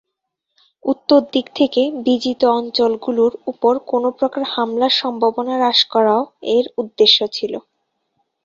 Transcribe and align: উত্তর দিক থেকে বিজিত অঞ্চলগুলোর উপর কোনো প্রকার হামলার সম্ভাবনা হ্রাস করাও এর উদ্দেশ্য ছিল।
উত্তর 0.85 1.19
দিক 1.33 1.47
থেকে 1.55 1.81
বিজিত 2.05 2.41
অঞ্চলগুলোর 2.55 3.33
উপর 3.51 3.73
কোনো 3.87 4.07
প্রকার 4.17 4.43
হামলার 4.53 4.93
সম্ভাবনা 5.01 5.53
হ্রাস 5.55 5.79
করাও 5.93 6.21
এর 6.55 6.65
উদ্দেশ্য 6.81 7.17
ছিল। 7.35 7.53